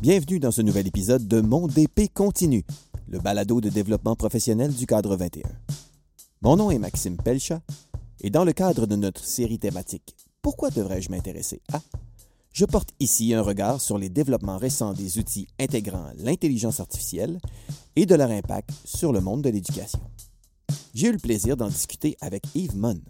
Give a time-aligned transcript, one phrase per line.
[0.00, 2.64] Bienvenue dans ce nouvel épisode de Mon DP continue,
[3.06, 5.42] le balado de développement professionnel du cadre 21.
[6.40, 7.60] Mon nom est Maxime Pelcha
[8.22, 11.82] et dans le cadre de notre série thématique Pourquoi devrais-je m'intéresser à?
[12.50, 17.38] je porte ici un regard sur les développements récents des outils intégrant l'intelligence artificielle
[17.94, 20.00] et de leur impact sur le monde de l'éducation.
[20.94, 23.02] J'ai eu le plaisir d'en discuter avec Yves Munn.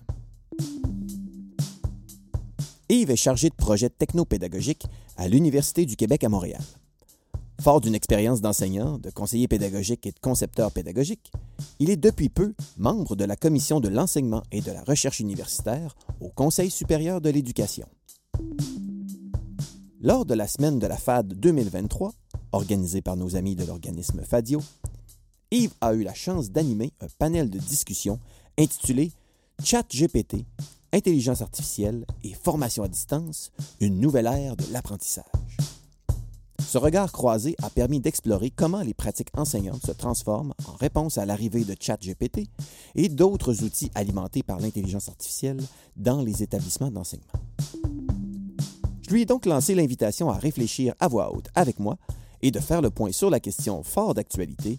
[2.89, 4.87] Yves est chargé de projets technopédagogiques
[5.17, 6.61] à l'Université du Québec à Montréal.
[7.61, 11.31] Fort d'une expérience d'enseignant, de conseiller pédagogique et de concepteur pédagogique,
[11.79, 15.95] il est depuis peu membre de la Commission de l'enseignement et de la recherche universitaire
[16.21, 17.87] au Conseil supérieur de l'éducation.
[20.01, 22.15] Lors de la semaine de la FAD 2023,
[22.53, 24.63] organisée par nos amis de l'organisme FADIO,
[25.51, 28.19] Yves a eu la chance d'animer un panel de discussion
[28.59, 29.13] intitulé
[29.63, 30.47] Chat GPT,
[30.95, 35.27] intelligence artificielle et formation à distance, une nouvelle ère de l'apprentissage.
[36.71, 41.27] Ce regard croisé a permis d'explorer comment les pratiques enseignantes se transforment en réponse à
[41.27, 42.47] l'arrivée de ChatGPT
[42.95, 45.61] et d'autres outils alimentés par l'intelligence artificielle
[45.97, 47.33] dans les établissements d'enseignement.
[49.03, 51.97] Je lui ai donc lancé l'invitation à réfléchir à voix haute avec moi
[52.41, 54.79] et de faire le point sur la question fort d'actualité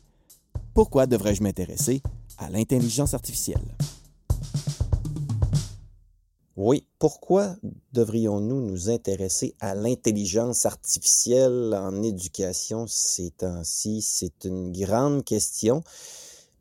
[0.73, 2.01] pourquoi devrais-je m'intéresser
[2.37, 3.75] à l'intelligence artificielle?
[6.57, 7.55] Oui, pourquoi
[7.93, 14.01] devrions-nous nous intéresser à l'intelligence artificielle en éducation ces temps-ci?
[14.01, 15.81] C'est une grande question.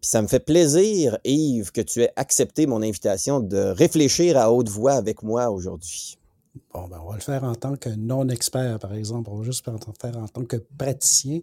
[0.01, 4.53] Puis ça me fait plaisir, Yves, que tu aies accepté mon invitation de réfléchir à
[4.53, 6.17] haute voix avec moi aujourd'hui.
[6.73, 9.31] Bon, ben, on va le faire en tant que non-expert, par exemple.
[9.31, 11.41] On va juste faire en tant que praticien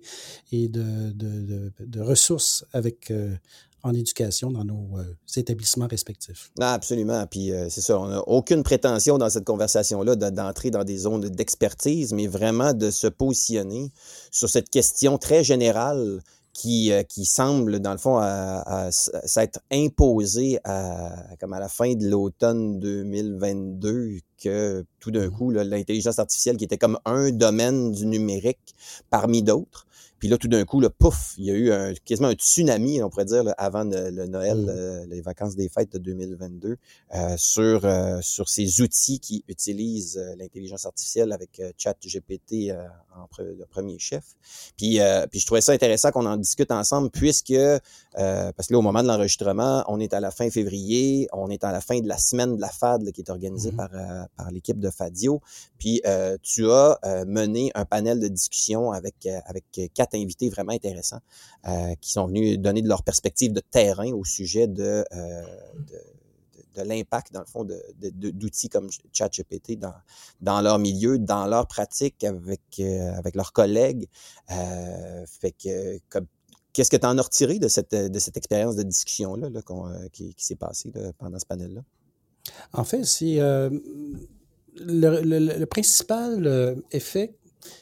[0.51, 3.35] et de, ressources avec, euh,
[3.83, 5.03] en éducation dans nos euh,
[5.35, 6.51] établissements respectifs.
[6.59, 7.25] Ah, absolument.
[7.27, 11.21] Puis euh, c'est ça, on n'a aucune prétention dans cette conversation-là d'entrer dans des zones
[11.21, 13.91] d'expertise, mais vraiment de se positionner
[14.31, 16.21] sur cette question très générale
[16.53, 18.19] qui, euh, qui semble, dans le fond,
[18.91, 25.51] s'être imposée à, comme à la fin de l'automne 2022, que tout d'un mmh coup,
[25.51, 28.75] l'intelligence artificielle, qui était comme un domaine du numérique
[29.09, 29.87] parmi d'autres,
[30.19, 33.03] puis là, tout d'un coup, le pouf, il y a eu un, quasiment un tsunami,
[33.03, 34.69] on pourrait dire, avant le, Noël, mmh.
[34.69, 36.77] euh, les vacances des fêtes de 2022,
[37.13, 42.71] euh, sur, euh, sur ces outils qui utilisent l'intelligence artificielle avec ChatGPT
[43.15, 44.23] en le premier chef.
[44.77, 44.99] Puis,
[45.31, 47.53] puis je trouvais ça intéressant qu'on en discute ensemble, puisque,
[48.13, 51.63] parce que là, au moment de l'enregistrement, on est à la fin février, on est
[51.63, 53.75] à la fin de la semaine de la FAD qui est organisée mmh.
[53.75, 53.89] par,
[54.35, 55.41] par l'équipe de Fadio.
[55.77, 56.01] Puis
[56.41, 61.21] tu as mené un panel de discussion avec, avec quatre invités vraiment intéressants
[61.67, 65.41] euh, qui sont venus donner de leur perspective de terrain au sujet de, euh,
[66.75, 69.95] de, l'impact, dans le fond, d'outils comme ChatGPT dans,
[70.41, 74.07] dans leur milieu, dans leur pratique avec, euh, avec leurs collègues.
[74.47, 75.99] fait que,
[76.73, 79.49] qu'est-ce que tu en as retiré de cette, de cette expérience de discussion-là
[80.13, 81.81] qui, s'est passée pendant ce panel-là?
[82.73, 83.39] En fait, c'est
[84.75, 87.33] le, principal effet,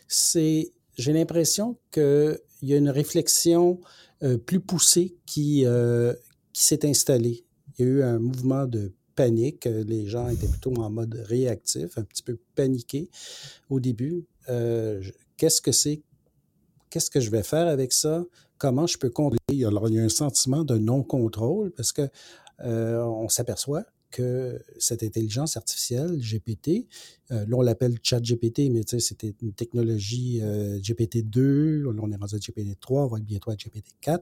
[0.07, 3.79] c'est j'ai l'impression qu'il y a une réflexion
[4.23, 6.13] euh, plus poussée qui, euh,
[6.53, 7.45] qui s'est installée.
[7.77, 9.65] Il y a eu un mouvement de panique.
[9.65, 13.09] Les gens étaient plutôt en mode réactif, un petit peu paniqués
[13.69, 14.25] au début.
[14.49, 15.03] Euh,
[15.37, 16.01] qu'est-ce que c'est?
[16.89, 18.23] Qu'est-ce que je vais faire avec ça?
[18.57, 19.65] Comment je peux contrôler?
[19.65, 22.09] Alors, il y a un sentiment de non-contrôle parce que
[22.59, 26.87] on s'aperçoit que cette intelligence artificielle, GPT,
[27.31, 32.15] euh, là on l'appelle chat GPT, mais c'était une technologie euh, GPT-2, là on est
[32.15, 34.19] rendu à GPT-3, on va être bientôt à GPT-4.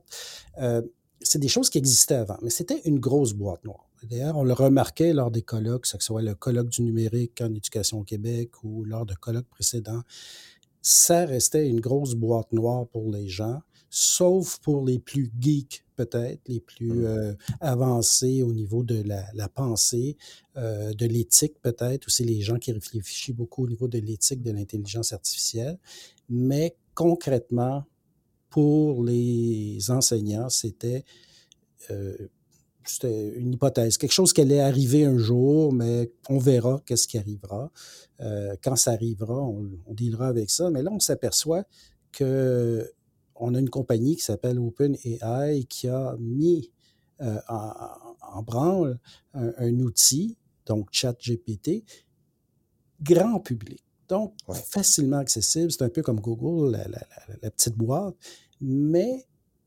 [0.59, 0.81] Euh,
[1.21, 3.89] c'est des choses qui existaient avant, mais c'était une grosse boîte noire.
[4.03, 7.53] D'ailleurs, on le remarquait lors des colloques, que ce soit le colloque du numérique en
[7.53, 10.01] éducation au Québec ou lors de colloques précédents,
[10.81, 13.61] ça restait une grosse boîte noire pour les gens,
[13.95, 17.05] sauf pour les plus geeks peut-être, les plus mmh.
[17.05, 20.17] euh, avancés au niveau de la, pensée,
[20.57, 24.49] euh, de l'éthique peut-être, aussi les gens qui réfléchissent beaucoup au niveau de l'éthique de
[24.49, 25.77] l'intelligence artificielle.
[26.27, 27.83] Mais concrètement,
[28.49, 31.05] pour les enseignants, c'était
[31.91, 32.17] euh,
[33.03, 37.71] une hypothèse, quelque chose qui allait arriver un jour, mais on verra qu'est-ce qui arrivera.
[38.63, 40.71] quand ça arrivera, on, on dealera avec ça.
[40.71, 41.63] Mais là, on s'aperçoit
[42.11, 42.91] que
[43.35, 46.71] on a une compagnie qui s'appelle OpenAI qui a mis
[47.21, 48.99] euh, en, branle
[49.33, 51.83] un, outil, donc ChatGPT,
[53.01, 53.83] grand public.
[54.09, 55.71] Donc, facilement accessible.
[55.71, 56.77] C'est un peu comme Google,
[57.41, 58.15] la, petite boîte.
[58.59, 59.25] Mais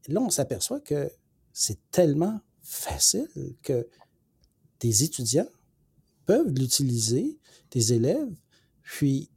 [0.09, 1.11] là, on s'aperçoit que
[1.53, 3.29] c'est tellement facile
[3.63, 3.89] que
[4.81, 5.49] des étudiants
[6.27, 7.39] peuvent l'utiliser,
[7.71, 8.35] des élèves.
[8.83, 9.31] Puis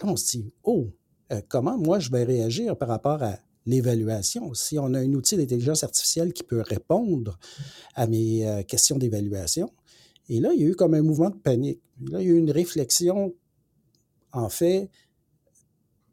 [0.00, 0.88] là, on se dit, oh,
[1.48, 4.52] comment moi je vais réagir par rapport à l'évaluation.
[4.54, 7.38] Si on a un outil d'intelligence artificielle qui peut répondre
[7.94, 9.70] à mes questions d'évaluation,
[10.28, 11.80] et là, il y a eu comme un mouvement de panique.
[12.10, 13.34] Là, il y a eu une réflexion,
[14.32, 14.90] en fait,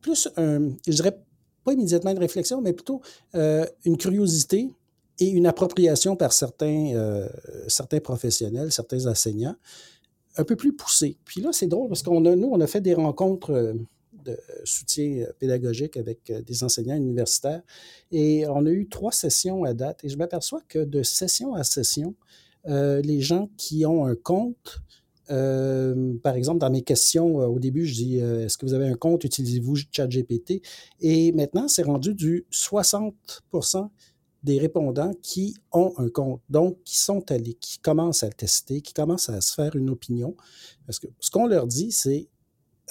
[0.01, 1.19] plus un, je dirais
[1.63, 3.01] pas immédiatement une réflexion, mais plutôt
[3.33, 4.71] euh, une curiosité
[5.19, 7.27] et une appropriation par certains, euh,
[7.67, 9.55] certains professionnels, certains enseignants,
[10.37, 11.17] un peu plus poussée.
[11.25, 13.73] Puis là, c'est drôle parce qu'on a, nous, on a fait des rencontres euh,
[14.25, 17.61] de soutien pédagogique avec des enseignants universitaires.
[18.11, 21.63] Et on a eu trois sessions à date et je m'aperçois que de session à
[21.63, 22.15] session,
[22.65, 24.81] les gens qui ont un compte
[25.31, 28.73] euh, par exemple, dans mes questions, euh, au début, je dis euh, est-ce que vous
[28.73, 30.61] avez un compte, utilisez-vous ChatGPT?
[31.01, 33.15] Et maintenant, c'est rendu du 60
[34.43, 38.81] des répondants qui ont un compte, donc qui sont allés, qui commencent à le tester,
[38.81, 40.35] qui commencent à se faire une opinion.
[40.85, 42.27] Parce que ce qu'on leur dit, c'est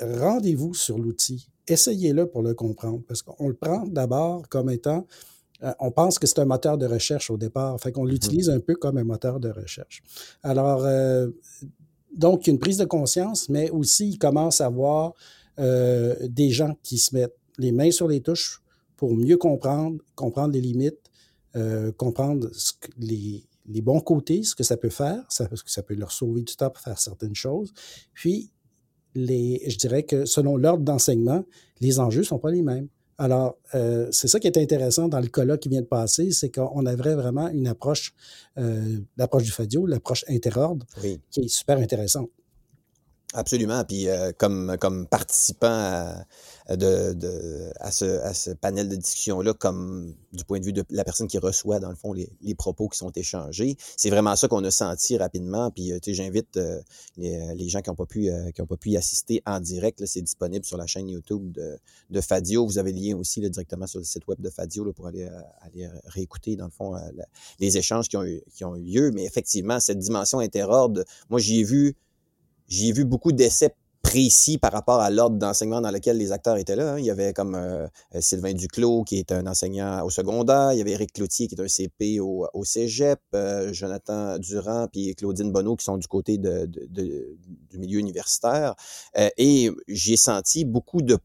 [0.01, 5.07] rendez-vous sur l'outil, essayez-le pour le comprendre, parce qu'on le prend d'abord comme étant
[5.79, 8.61] on pense que c'est un moteur de recherche au départ, fait qu'on mmh l'utilise un
[8.61, 10.03] peu comme un moteur de recherche.
[10.43, 10.85] Alors,
[12.15, 15.15] donc, y a une prise de conscience, mais aussi, il commence à voir
[15.59, 18.63] euh, des gens qui se mettent les mains sur les touches
[18.97, 21.11] pour mieux comprendre, comprendre les limites,
[21.57, 22.51] euh, comprendre
[22.99, 23.47] les,
[23.83, 26.55] bons côtés, ce que ça peut faire, ça, parce que ça peut leur sauver du
[26.55, 27.73] temps pour faire certaines choses.
[28.13, 28.51] Puis,
[29.15, 31.45] les, je dirais que selon l'ordre d'enseignement,
[31.81, 32.89] les enjeux ne sont pas les mêmes.
[33.17, 36.51] Alors, euh, c'est ça qui est intéressant dans le colloque qui vient de passer, c'est
[36.51, 38.13] qu'on avait vraiment une approche,
[38.59, 40.85] euh, l'approche du FADIO, l'approche interordre,
[41.31, 42.29] qui est super intéressante.
[43.37, 43.83] Absolument.
[43.85, 49.55] Puis euh, comme, comme participant à, de, de, à, ce, à ce panel de discussion-là,
[49.55, 52.55] comme du point de vue de la personne qui reçoit, dans le fond, les, les
[52.55, 55.73] propos qui sont échangés, c'est vraiment ça qu'on a senti rapidement.
[55.73, 56.81] Puis euh, tu j'invite euh,
[57.17, 60.07] les, les, gens qui n'ont pas, pu, qui ont pas pu y assister en direct.
[60.07, 61.77] C'est disponible sur la chaîne YouTube de,
[62.11, 62.65] de Fadio.
[62.65, 65.09] Vous avez le lien aussi là, directement sur le site web de Fadio là, pour
[65.09, 65.29] aller,
[65.63, 66.95] aller réécouter, dans le fond,
[67.59, 69.11] les échanges qui ont, eu, qui ont eu lieu.
[69.11, 71.97] Mais effectivement, cette dimension interordre, moi, j'y ai vu
[72.69, 73.75] j'ai vu beaucoup d'essais
[74.05, 76.93] précis par rapport à l'ordre d'enseignement dans lequel les acteurs étaient là.
[76.93, 76.99] Hein.
[76.99, 77.89] Il y avait comme euh,
[78.21, 80.73] Sylvain Duclos, qui est un enseignant au secondaire.
[80.73, 83.19] Il y avait Éric Cloutier, qui est un CP au, au cégep.
[83.35, 88.75] Euh, Jonathan Durand puis Claudine Bonneau, qui sont du côté de, du milieu universitaire.
[89.17, 91.19] Euh, et j'ai senti beaucoup de...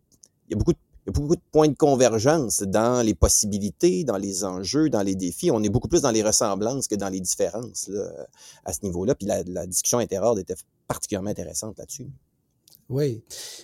[0.48, 3.16] Il y a beaucoup de il y a beaucoup de points de convergence dans les
[3.16, 5.52] possibilités, dans les enjeux, dans les défis.
[5.52, 7.90] On est beaucoup plus dans les ressemblances que dans les différences
[8.66, 9.16] à ce niveau-là.
[9.16, 10.56] Puis la, la discussion interordre était
[10.88, 12.08] particulièrement intéressante là-dessus.
[12.90, 13.22] Oui.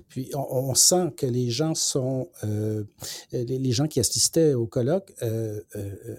[0.08, 2.84] Puis on, sent que les gens sont, euh,
[3.32, 6.16] les, gens qui assistaient au colloque euh, euh,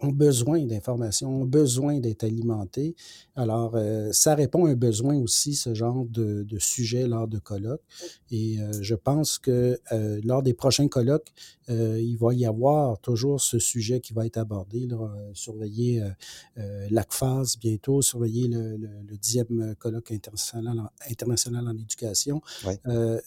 [0.00, 2.96] ont besoin d'informations, ont besoin d'être alimentés.
[3.38, 7.38] Alors, euh, ça répond à un besoin aussi, ce genre de, de sujet lors de
[7.38, 7.84] colloques.
[8.32, 11.32] Et euh, je pense que euh, lors des prochains colloques,
[11.68, 14.86] il va y avoir toujours ce sujet qui va être abordé.
[14.86, 16.02] Là, surveiller
[16.56, 18.78] l'ACFAS bientôt, surveiller le,
[19.20, 22.40] dixième colloque international en, international en éducation.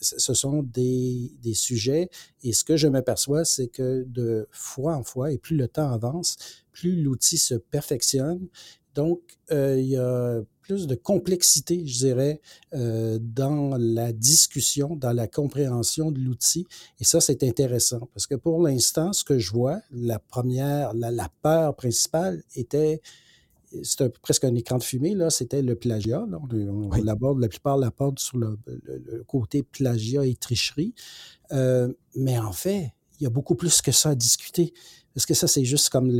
[0.01, 2.09] ce sont des, des sujets.
[2.41, 5.91] Et ce que je m'aperçois, c'est que de fois en fois, et plus le temps
[5.91, 6.35] avance,
[6.71, 8.47] plus l'outil se perfectionne.
[8.95, 9.19] Donc,
[9.51, 12.41] euh, il y a plus de complexité, je dirais,
[12.73, 16.65] euh, dans la discussion, dans la compréhension de l'outil.
[16.99, 21.29] Et ça, c'est intéressant parce que pour l'instant, ce que je vois, la première, la,
[21.41, 23.01] peur principale était
[23.83, 26.25] c'était presque un écran de fumée, là, c'était le plagiat.
[26.51, 28.57] On, l'aborde, la plupart l'abordent sur le,
[29.27, 30.93] côté plagiat et tricherie.
[31.53, 32.91] Euh, mais en fait,
[33.21, 34.73] il y a beaucoup plus que ça à discuter.
[35.15, 36.11] Est-ce que ça, c'est juste comme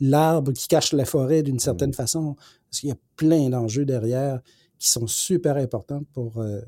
[0.00, 1.94] l'arbre qui cache la forêt d'une certaine mmh.
[1.94, 2.36] façon?
[2.68, 4.40] Parce qu'il y a plein d'enjeux derrière
[4.78, 6.60] qui sont super importants pour euh,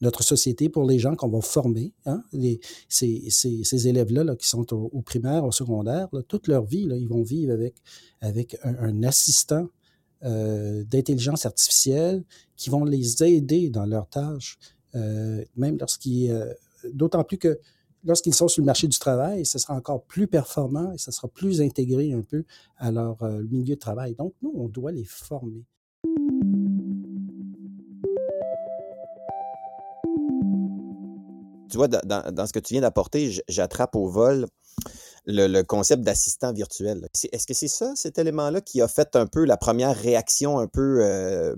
[0.00, 1.92] notre société, pour les gens qu'on va former.
[2.04, 2.22] Hein?
[2.88, 7.22] ces, élèves-là là, qui sont au, primaire, au secondaire, toute leur vie, là, ils vont
[7.22, 7.74] vivre avec,
[8.20, 9.66] avec un, assistant
[10.22, 12.22] euh, d'intelligence artificielle
[12.56, 14.56] qui vont les aider dans leurs tâches,
[14.94, 16.32] euh, même lorsqu'ils...
[16.92, 17.58] D'autant plus que
[18.06, 21.28] lorsqu'ils sont sur le marché du travail, ce sera encore plus performant et ce sera
[21.28, 22.44] plus intégré un peu
[22.78, 24.14] à leur euh, milieu de travail.
[24.14, 25.64] Donc, nous, on doit les former.
[31.68, 34.46] Tu vois, dans, dans ce que tu viens d'apporter, j'attrape au vol
[35.26, 37.08] le, concept d'assistant virtuel.
[37.32, 40.66] Est-ce que c'est ça, cet élément-là, qui a fait un peu la première réaction un
[40.66, 41.54] peu euh,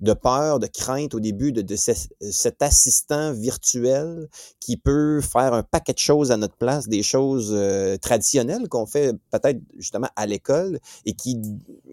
[0.00, 4.28] de peur, de crainte au début de, cet assistant virtuel
[4.60, 8.86] qui peut faire un paquet de choses à notre place, des choses euh, traditionnelles qu'on
[8.86, 11.40] fait peut-être justement à l'école et qui,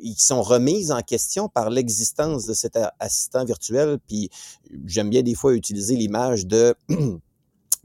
[0.02, 3.98] qui sont remises en question par l'existence de cet assistant virtuel?
[4.08, 4.30] Puis
[4.86, 6.76] j'aime bien des fois utiliser l'image de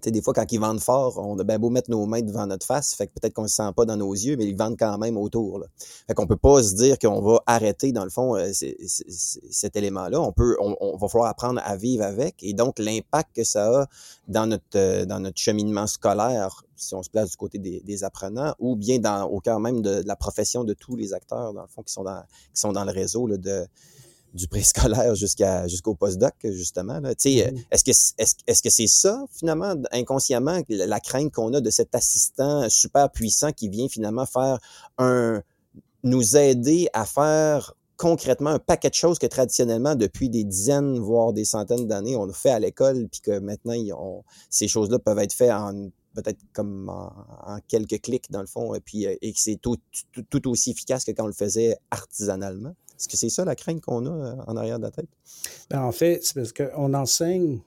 [0.03, 2.47] sais, des fois, quand ils vendent fort, on a bien beau mettre nos mains devant
[2.47, 4.57] notre face, fait que peut-être qu'on ne se sent pas dans nos yeux, mais ils
[4.57, 5.65] vendent quand même autour.
[6.07, 10.21] Fait qu'on peut pas se dire qu'on va arrêter, dans le fond, euh, cet élément-là.
[10.21, 12.43] On peut, on, va falloir apprendre à vivre avec.
[12.43, 13.87] Et donc, l'impact que ça a
[14.29, 18.55] dans notre, euh, dans notre cheminement scolaire, si on se place du côté des, apprenants,
[18.59, 21.69] ou bien dans, au cœur même de, la profession de tous les acteurs, dans le
[21.69, 23.67] fond, qui sont dans, qui sont dans le réseau là, de
[24.35, 27.13] du préscolaire jusqu'à jusqu'au postdoc justement là.
[27.13, 27.65] Mm-hmm.
[27.71, 31.95] est-ce que est-ce, est-ce que c'est ça finalement inconsciemment la, crainte qu'on a de cet
[31.95, 34.59] assistant super puissant qui vient finalement faire
[34.99, 35.43] un
[36.03, 41.33] nous aider à faire concrètement un paquet de choses que traditionnellement depuis des dizaines voire
[41.33, 43.75] des centaines d'années on a fait à l'école puis que maintenant
[44.51, 48.81] ces choses-là peuvent être faites en peut-être comme en, quelques clics dans le fond et
[48.81, 49.77] puis et que c'est tout,
[50.31, 52.75] tout aussi efficace que quand on le faisait artisanalement?
[53.03, 55.09] Est-ce que c'est ça la crainte qu'on a euh, en arrière de la tête?
[55.69, 57.61] Ben, en fait, c'est parce qu'on enseigne,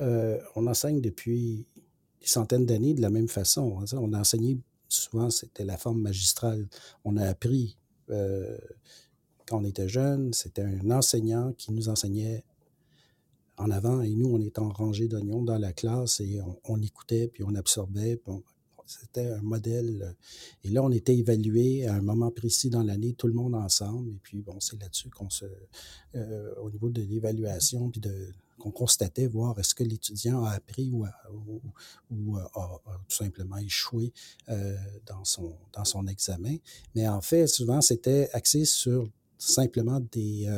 [0.00, 1.64] euh, enseigne depuis
[2.20, 3.78] des centaines d'années de la même façon.
[3.78, 6.66] Hein, on a enseigné, souvent, c'était la forme magistrale.
[7.04, 7.78] On a appris
[8.10, 8.58] euh,
[9.46, 12.42] quand on était jeune, c'était un enseignant qui nous enseignait
[13.56, 17.28] en avant et nous, on était en rangée d'oignons dans la classe et on, écoutait,
[17.28, 18.20] puis on absorbait,
[18.86, 20.02] c'était un modèle.
[20.02, 20.12] Euh,
[20.64, 24.10] et là, on était évalué à un moment précis dans l'année, tout le monde ensemble.
[24.10, 25.46] Et puis, bon, c'est là-dessus qu'on se.
[26.14, 30.88] Euh, au niveau de l'évaluation, puis de qu'on constatait, voir est-ce que l'étudiant a appris
[30.92, 31.04] ou,
[32.10, 34.12] ou, a, tout simplement échoué
[34.48, 34.76] euh,
[35.06, 36.56] dans, son, dans son examen.
[36.94, 40.48] Mais en fait, souvent, c'était axé sur simplement des,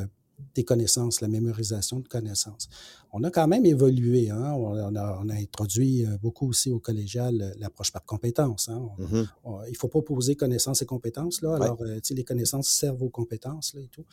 [0.54, 2.68] des connaissances, la mémorisation de connaissances.
[3.12, 4.30] On a quand même évolué.
[4.30, 4.52] Hein?
[4.54, 8.68] On, a, introduit euh, beaucoup aussi au collégial euh, l'approche par compétences.
[8.68, 8.88] Hein?
[8.98, 9.26] Mm-hmm.
[9.66, 11.42] il ne faut pas poser connaissances et compétences.
[11.42, 11.56] Là.
[11.56, 14.04] Alors, euh, les connaissances servent aux compétences là, et tout.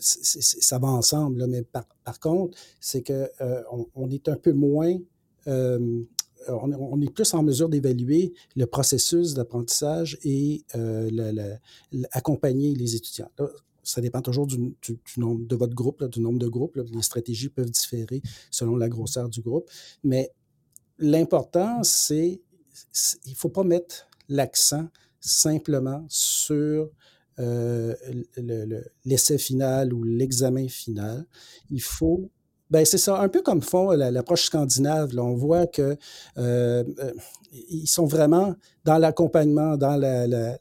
[0.00, 1.38] ça va ensemble.
[1.38, 4.96] Là, mais par, par contre, c'est qu'on on est un peu moins
[6.48, 10.64] on, est plus en mesure d'évaluer le processus d'apprentissage et
[12.12, 13.30] accompagner les étudiants
[13.86, 14.74] ça dépend toujours du,
[15.16, 16.76] nombre de votre groupe, du nombre de groupes.
[16.76, 19.70] Les stratégies peuvent différer selon la grosseur du groupe.
[20.02, 20.32] Mais
[20.98, 22.40] l'important, c'est
[23.24, 24.88] il ne faut pas mettre l'accent
[25.20, 26.90] simplement sur
[27.38, 27.94] euh,
[29.04, 31.26] l'essai final ou l'examen final.
[31.70, 32.30] Il faut
[32.68, 35.16] ben c'est ça, un peu comme font l'approche scandinave.
[35.16, 35.96] On voit que
[36.36, 37.12] euh, euh,
[37.52, 40.58] ils sont vraiment dans l'accompagnement, dans la,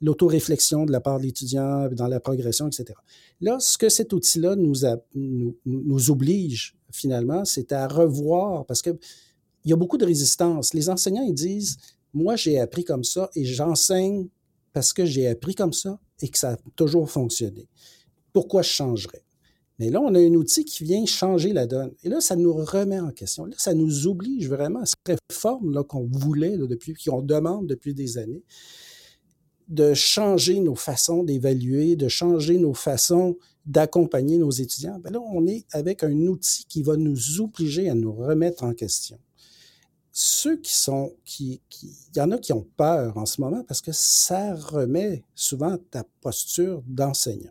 [0.00, 2.92] l'autoréflexion de la part de l'étudiant, dans la progression, etc.
[3.40, 8.96] Là, ce que cet outil-là nous, oblige finalement, c'est à revoir, parce qu'il
[9.64, 10.74] y a beaucoup de résistance.
[10.74, 11.76] Les enseignants, ils disent,
[12.12, 14.28] moi, j'ai appris comme ça et j'enseigne
[14.72, 17.68] parce que j'ai appris comme ça et que ça a toujours fonctionné.
[18.32, 19.24] Pourquoi je changerais?
[19.80, 21.92] Mais là, on a un outil qui vient changer la donne.
[22.04, 23.46] Et là, ça nous remet en question.
[23.46, 28.18] Là, ça nous oblige vraiment à cette réforme qu'on voulait depuis, qu'on demande depuis des
[28.18, 28.44] années
[29.68, 35.46] de changer nos façons d'évaluer, de changer nos façons d'accompagner nos étudiants, ben là, on
[35.46, 39.18] est avec un outil qui va nous obliger à nous remettre en question.
[40.12, 43.80] Ceux qui sont, qui, il y en a qui ont peur en ce moment parce
[43.80, 47.50] que ça remet souvent ta posture d'enseignant.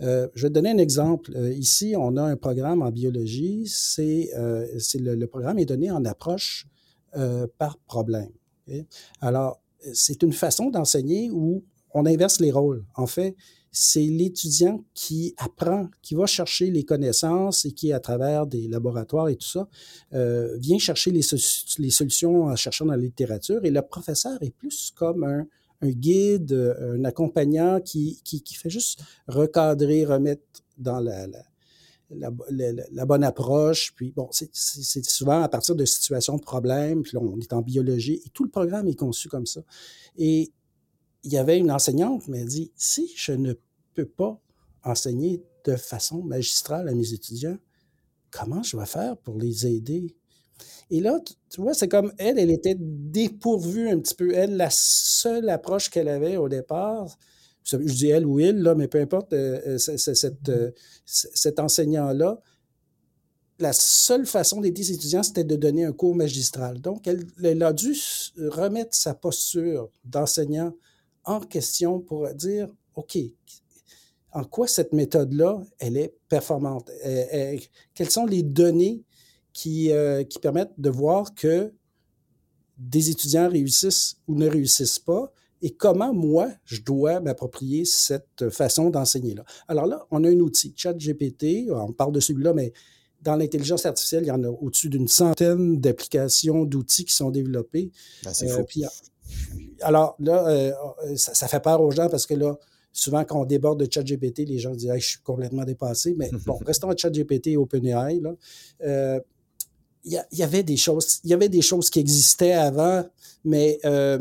[0.00, 1.32] Euh, je vais te donner un exemple.
[1.36, 3.64] Euh, ici, on a un programme en biologie.
[3.66, 6.66] C'est, euh, le, programme est donné en approche
[7.58, 8.30] par problème.
[9.20, 9.61] Alors,
[9.92, 12.84] c'est une façon d'enseigner où on inverse les rôles.
[12.94, 13.36] En fait,
[13.70, 19.28] c'est l'étudiant qui apprend, qui va chercher les connaissances et qui, à travers des laboratoires
[19.28, 19.66] et tout ça,
[20.12, 23.64] euh, vient chercher les, solutions en cherchant dans la littérature.
[23.64, 25.46] Et le professeur est plus comme un,
[25.82, 30.42] guide, un accompagnant qui, qui, fait juste recadrer, remettre
[30.76, 31.42] dans la, la,
[33.06, 33.94] bonne approche.
[33.94, 37.02] Puis bon, c'est souvent à partir de situations de problèmes.
[37.02, 39.62] Puis là, on est en biologie et tout le programme est conçu comme ça.
[40.16, 40.52] Et
[41.24, 43.54] il y avait une enseignante qui m'a dit si je ne
[43.94, 44.40] peux pas
[44.84, 47.58] enseigner de façon magistrale à mes étudiants,
[48.30, 50.16] comment je vais faire pour les aider?
[50.90, 51.18] Et là,
[51.50, 54.34] tu vois, c'est comme elle, elle était dépourvue un petit peu.
[54.34, 57.16] Elle, la seule approche qu'elle avait au départ,
[57.64, 60.08] je dis elle ou il, là, mais peu importe, euh, euh,
[60.48, 60.70] euh,
[61.04, 62.40] cet enseignant-là,
[63.58, 66.80] la seule façon d'aider ses étudiants, c'était de donner un cours magistral.
[66.80, 67.94] Donc, elle, a dû
[68.36, 70.74] remettre sa posture d'enseignant
[71.24, 73.18] en question pour dire, OK,
[74.32, 76.90] en quoi cette méthode-là, elle est performante?
[77.94, 79.04] quelles sont les données
[79.52, 79.92] qui,
[80.28, 81.72] qui permettent de voir que
[82.78, 85.32] des étudiants réussissent ou ne réussissent pas?
[85.62, 89.44] Et comment moi, je dois m'approprier cette façon d'enseigner-là?
[89.68, 92.72] Alors là, on a un outil, ChatGPT, on parle de celui-là, mais
[93.22, 97.90] dans l'intelligence artificielle, il y en a au-dessus d'une centaine d'applications, d'outils qui sont développés.
[98.24, 98.64] Ben, c'est fou.
[99.80, 100.72] alors là,
[101.16, 102.58] ça, ça, fait peur aux gens parce que là,
[102.92, 106.14] souvent, quand on déborde de ChatGPT, les gens disent Je suis complètement dépassé.
[106.16, 108.20] Mais bon, restons à ChatGPT et OpenAI.
[108.20, 108.34] Là.
[108.82, 109.20] Euh,
[110.04, 113.04] il y, avait des choses, il y avait des choses qui existaient avant,
[113.44, 114.18] mais euh,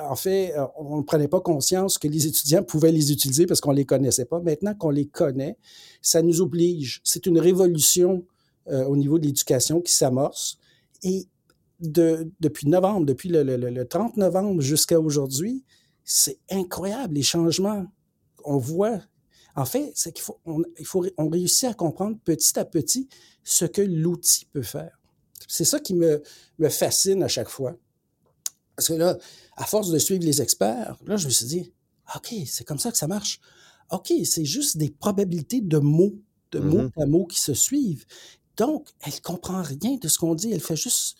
[0.00, 3.70] en fait, on ne prenait pas conscience que les étudiants pouvaient les utiliser parce qu'on
[3.70, 4.40] les connaissait pas.
[4.40, 5.56] Maintenant qu'on les connaît,
[6.02, 7.00] ça nous oblige.
[7.04, 8.24] C'est une révolution
[8.68, 10.58] euh, au niveau de l'éducation qui s'amorce.
[11.02, 11.26] Et
[11.80, 15.64] de, depuis novembre, depuis le 30 novembre jusqu'à aujourd'hui,
[16.02, 17.86] c'est incroyable les changements.
[18.44, 19.00] On voit.
[19.54, 23.08] En fait, c'est qu'il faut, on, il faut, on réussit à comprendre petit à petit
[23.44, 24.98] ce que l'outil peut faire.
[25.48, 26.22] C'est ça qui me,
[26.58, 27.76] me fascine à chaque fois.
[28.76, 29.16] Parce que là,
[29.56, 31.72] à force de suivre les experts, là, je me suis dit,
[32.16, 33.40] OK, c'est comme ça que ça marche.
[33.90, 36.14] OK, c'est juste des probabilités de mots,
[36.52, 37.02] de mots mm-hmm.
[37.02, 38.04] à mots qui se suivent.
[38.56, 40.52] Donc, elle comprend rien de ce qu'on dit.
[40.52, 41.16] Elle fait juste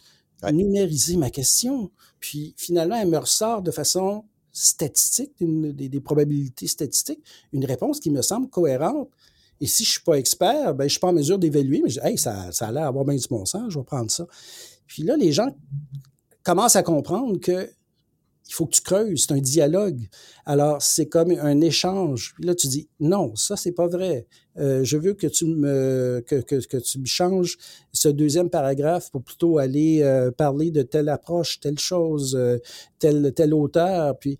[0.53, 1.91] numériser ma question.
[2.21, 7.21] Puis, finalement, elle me ressort de façon statistique, des, probabilités statistiques,
[7.53, 9.11] une réponse qui me semble cohérente.
[9.61, 11.91] Et si je suis pas expert, ben, je ne suis pas en mesure d'évaluer, mais
[11.91, 14.11] je dis, hey, ça, ça a l'air d'avoir bien du bon sens, je vais prendre
[14.11, 14.27] ça.
[14.87, 15.49] Puis là, les gens
[16.43, 17.69] commencent à comprendre que
[18.47, 20.07] il faut que tu creuses, c'est un dialogue.
[20.45, 22.35] Alors, c'est comme un échange.
[22.35, 24.27] Puis là, tu dis, non, ça, c'est pas vrai.
[24.59, 27.57] Euh, je veux que tu me que, que, que, tu me changes
[27.93, 32.59] ce deuxième paragraphe pour plutôt aller euh, parler de telle approche, telle chose, euh,
[32.99, 34.19] tel, tel auteur.
[34.19, 34.39] Puis,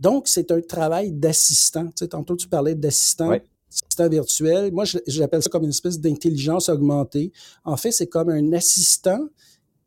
[0.00, 1.86] donc, c'est un travail d'assistant.
[1.88, 3.38] Tu sais, tantôt, tu parlais d'assistant.
[4.00, 4.72] Virtuel.
[4.72, 7.32] Moi, j'appelle ça comme une espèce d'intelligence augmentée.
[7.64, 9.28] En fait, c'est comme un assistant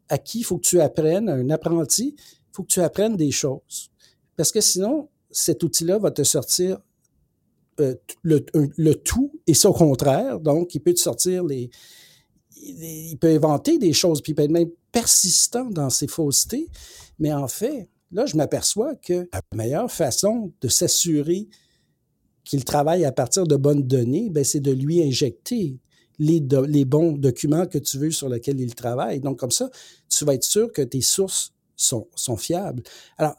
[0.10, 2.16] à qui il faut que tu apprennes, un apprenti,
[2.52, 3.92] faut que tu apprennes des choses.
[4.38, 6.80] Parce que sinon, cet outil-là va te sortir
[7.80, 10.40] euh, le, le, tout et son contraire.
[10.40, 11.70] Donc, il peut te sortir les,
[12.56, 16.70] il peut inventer des choses, puis il peut être même persistant dans ses faussetés.
[17.20, 21.50] Mais en fait, là, je m'aperçois que la meilleure façon de s'assurer
[22.46, 25.78] qu'il travaille à partir de bonnes données, ben, c'est de lui injecter
[26.20, 29.20] les, bons documents que tu veux sur lesquels il travaille.
[29.20, 29.70] Donc, comme ça,
[30.10, 32.84] tu vas être sûr que tes sources sont, fiables.
[33.18, 33.36] Alors,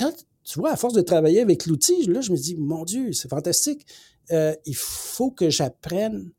[0.00, 0.12] là,
[0.44, 3.28] tu vois, à force de travailler avec l'outil, là, je me dis, mon Dieu, c'est
[3.28, 3.84] fantastique.
[4.30, 6.30] Euh, il faut que j'apprenne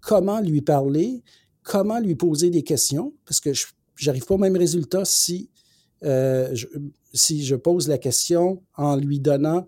[0.00, 1.22] comment lui parler,
[1.62, 3.66] comment lui poser des questions, parce que je
[4.06, 5.50] n'arrive pas au même résultat si,
[6.04, 6.66] euh, je,
[7.12, 9.66] si je pose la question en lui donnant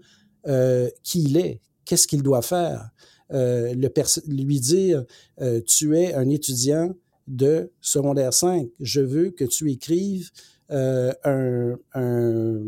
[0.49, 2.90] euh, qui il est, qu'est-ce qu'il doit faire?
[3.33, 3.90] Euh, le
[4.33, 5.05] lui dire,
[5.40, 6.94] euh, tu es un étudiant
[7.26, 10.31] de secondaire 5, je veux que tu écrives
[10.70, 12.62] euh, un, un,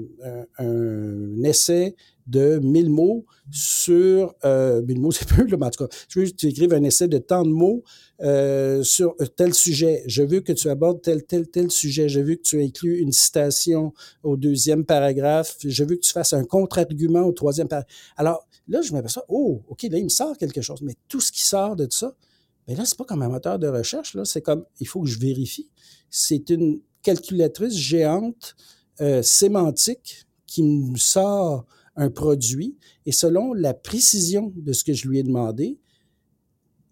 [0.59, 1.95] un, essai
[2.27, 6.27] de 1000 mots sur, euh, 1000 mots c'est peu, mais en tout cas, je veux
[6.27, 7.85] que tu écrives un essai de tant de mots
[8.83, 10.03] sur tel sujet.
[10.07, 12.09] Je veux que tu abordes tel, tel, tel sujet.
[12.09, 13.93] Je veux que tu inclues une citation
[14.25, 15.57] au deuxième paragraphe.
[15.65, 17.93] Je veux que tu fasses un contre-argument au troisième paragraphe.
[18.17, 20.83] Alors là, je m'aperçois, oh, OK, là, il me sort quelque chose.
[20.83, 22.17] Mais tout ce qui sort de ça,
[22.67, 25.09] mais là, c'est pas comme un moteur de recherche, là, c'est comme, il faut que
[25.09, 25.69] je vérifie.
[26.11, 28.55] C'est une calculatrice géante
[29.01, 31.65] euh, sémantique qui me sort
[31.97, 35.79] un produit et selon la précision de ce que je lui ai demandé,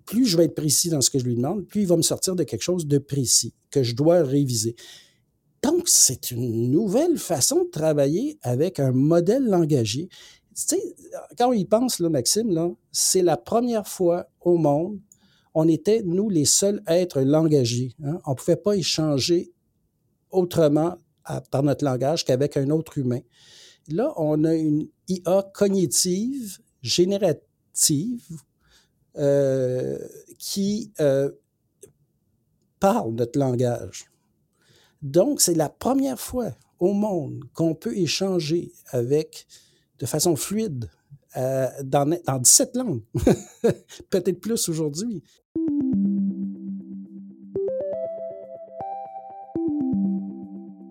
[0.05, 2.03] plus je vais être précis dans ce que je lui demande, plus il va me
[2.03, 4.75] sortir de quelque chose de précis que je dois réviser.
[5.63, 10.09] Donc, c'est une nouvelle façon de travailler avec un modèle langagier.
[10.67, 10.95] Sais,
[11.39, 15.01] quand on y pense, Maxime, là, c'est la première fois au monde,
[15.55, 17.95] on était, nous, les seuls êtres langagiers.
[18.05, 18.19] Hein?
[18.27, 19.53] On ne pouvait pas échanger
[20.31, 20.97] autrement
[21.51, 23.21] par notre langage qu'avec un autre humain.
[23.89, 28.43] Là, on a une IA cognitive, générative,
[29.17, 29.99] euh,
[30.39, 31.31] qui euh,
[32.79, 34.11] parle notre langage.
[35.03, 39.47] Donc, c'est la première fois au monde qu'on peut échanger avec,
[40.01, 40.91] de façon fluide,
[41.37, 43.03] euh, dans, dans 17 langues,
[44.11, 45.23] peut-être plus aujourd'hui.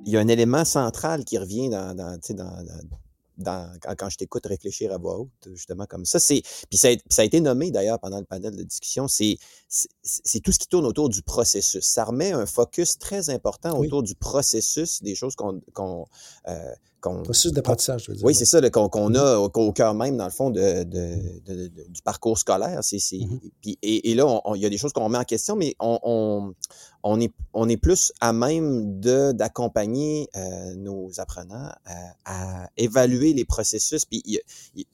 [0.10, 2.66] il y a un élément central qui revient dans, dans, dans,
[3.38, 6.20] dans quand, je t'écoute réfléchir à voix haute, justement comme ça.
[6.20, 9.38] C'est, puis ça, a, ça a été nommé d'ailleurs pendant le panel de discussion, c'est,
[9.68, 11.86] c'est, tout ce qui tourne autour du processus.
[11.86, 16.08] Ça remet un focus très important autour du processus, des choses qu'on, qu'on,
[16.48, 18.26] euh, processus d'apprentissage, je veux dire.
[18.26, 22.80] Oui, c'est ça, qu'on a au, cœur même, dans le fond, de, du parcours scolaire.
[22.82, 23.78] C'est, mm-hmm.
[23.82, 26.54] et, là, il y a des choses qu'on met en question, mais on,
[27.04, 31.70] on, est, on est plus à même de, d'accompagner euh, nos apprenants
[32.26, 34.06] à, évaluer les processus.
[34.06, 34.40] Puis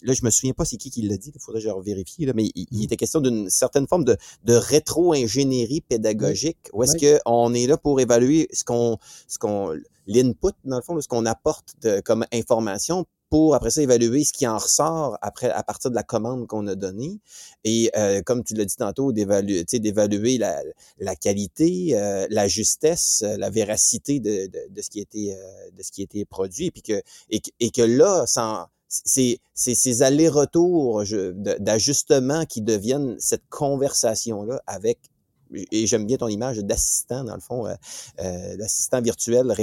[0.01, 2.25] là, je me souviens pas c'est qui qui l'a dit, il faudrait que je vérifie,
[2.25, 2.83] là, mais il, mm-hmm.
[2.83, 7.99] était question d'une certaine forme de, de rétro-ingénierie pédagogique, où est-ce qu'on est là pour
[7.99, 9.73] évaluer ce qu'on, ce qu'on
[10.07, 14.31] l'input, dans le fond, ce qu'on apporte de, comme information pour après ça évaluer ce
[14.31, 17.19] qui en ressort après à partir de la commande qu'on a donnée.
[17.63, 20.61] Et euh, comme tu l'as dit tantôt d'évaluer d'évaluer la,
[20.99, 25.37] la qualité euh, la justesse euh, la véracité de, de, de ce qui était
[25.75, 26.67] de ce qui était produit.
[26.67, 31.03] Et puis que et, et que là sans c'est ces allers-retours
[31.59, 34.99] d'ajustement qui deviennent cette conversation-là avec
[35.53, 37.73] et j'aime bien ton image d'assistant, dans le fond, euh,
[38.19, 39.53] euh d'assistant virtuel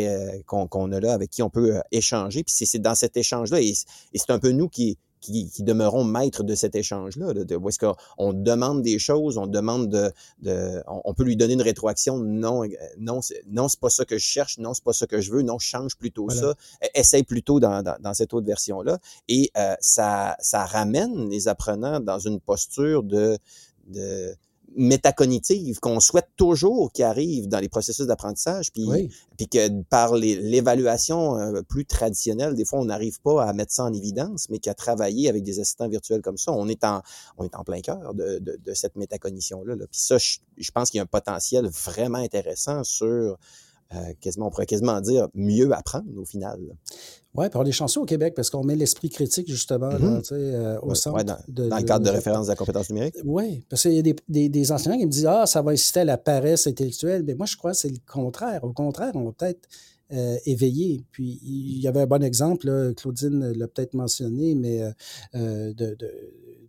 [0.46, 2.42] qu'on a là, avec qui on peut euh, échanger.
[2.44, 6.42] Puis c'est dans cet échange-là, et, c'est un peu nous qui, qui, qui, demeurons maîtres
[6.42, 11.14] de cet échange-là, de, où est-ce qu'on demande des choses, on demande de, de on,
[11.14, 12.68] peut lui donner une rétroaction, non, euh,
[12.98, 15.42] non, non, c'est pas ça que je cherche, non, c'est pas ça que je veux,
[15.42, 19.74] non, change plutôt ça, e, essaye plutôt dans, dans, dans cette autre version-là, et euh,
[19.80, 23.38] ça, ça ramène les apprenants dans une posture de,
[23.86, 24.34] de
[24.76, 28.88] métacognitive qu'on souhaite toujours qui arrive dans les processus d'apprentissage, puis,
[29.36, 33.84] puis que par l'évaluation euh, plus traditionnelle, des fois, on n'arrive pas à mettre ça
[33.84, 37.02] en évidence, mais qu'à travailler avec des assistants virtuels comme ça, on est en,
[37.38, 39.76] on est en plein cœur de, de, de cette métacognition-là.
[39.76, 39.86] Là.
[39.90, 43.38] Puis ça, je, je pense qu'il y a un potentiel vraiment intéressant sur
[43.94, 46.58] euh, quasiment, on pourrait quasiment dire mieux apprendre au final.
[47.34, 50.32] Oui, pour les chansons au Québec, parce qu'on met l'esprit critique justement mm-hmm.
[50.32, 51.24] euh, au centre.
[51.24, 53.16] dans, le cadre de, référence de la compétence numérique.
[53.24, 56.00] Oui, parce qu'il y a des, des, enseignants qui me disent Ah, ça va inciter
[56.00, 57.22] à la paresse intellectuelle.
[57.26, 58.64] Mais moi, je crois que c'est le contraire.
[58.64, 59.66] Au contraire, on va peut-être
[60.12, 61.04] euh, éveiller.
[61.10, 64.82] Puis il y avait un bon exemple, Claudine l'a peut-être mentionné, mais
[65.34, 65.96] de,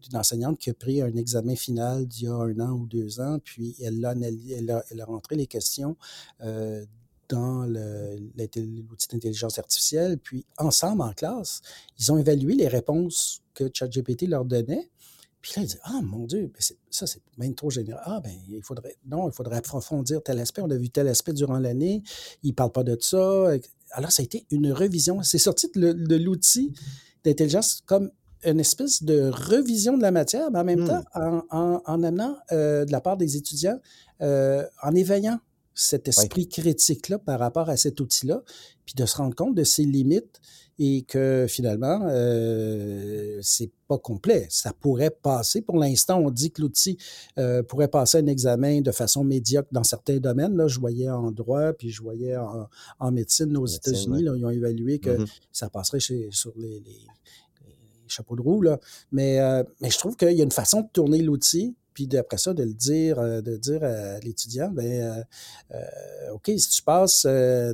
[0.01, 3.19] d'une enseignante qui a pris un examen final d'il y a un an ou deux
[3.19, 5.97] ans, puis elle a, elle a, elle a rentré les questions
[7.33, 10.17] dans l'outil d'intelligence artificielle.
[10.17, 11.61] Puis, ensemble, en classe,
[11.99, 14.89] ils ont évalué les réponses que ChatGPT leur donnait.
[15.41, 16.51] Puis là, ils disent Ah, mon Dieu,
[16.89, 18.01] ça, c'est même trop général.
[18.05, 20.61] Ah, ben, il faudrait, non, il faudrait approfondir tel aspect.
[20.61, 22.03] On a vu tel aspect durant l'année.
[22.43, 23.49] Ils ne parlent pas de ça.
[23.91, 25.21] Alors, ça a été une revision.
[25.23, 26.73] C'est sorti de l'outil
[27.25, 28.11] d'intelligence comme
[28.45, 30.87] une espèce de revision de la matière, mais en même hmm.
[30.87, 33.79] temps, en, en, amenant euh, de la part des étudiants,
[34.21, 35.39] euh, en éveillant
[35.73, 38.43] cet esprit critique-là par rapport à cet outil-là,
[38.85, 40.39] puis de se rendre compte de ses limites
[40.79, 44.47] et que finalement, euh, c'est pas complet.
[44.49, 45.61] Ça pourrait passer.
[45.61, 46.97] Pour l'instant, on dit que l'outil
[47.37, 50.55] euh, pourrait passer un examen de façon médiocre dans certains domaines.
[50.55, 52.35] Là, je voyais en droit, puis je voyais
[52.99, 54.23] en, médecine aux États-Unis.
[54.23, 55.29] Ils ont évalué que mm-hmm.
[55.51, 56.81] ça passerait chez, sur les,
[58.07, 58.61] chapeaux de roue.
[58.61, 58.79] Là.
[59.11, 62.37] Mais, euh, mais je trouve qu'il y a une façon de tourner l'outil puis après
[62.37, 65.23] ça, de le dire, euh, de dire à l'étudiant, ben, euh,
[65.75, 67.27] euh, OK, si tu passes